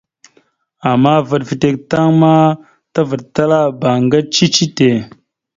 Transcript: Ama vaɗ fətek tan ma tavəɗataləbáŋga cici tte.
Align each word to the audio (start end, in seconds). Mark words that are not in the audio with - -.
Ama 0.91 1.13
vaɗ 1.29 1.41
fətek 1.49 1.75
tan 1.89 2.09
ma 2.19 2.31
tavəɗataləbáŋga 2.93 4.19
cici 4.33 4.65
tte. 4.75 4.87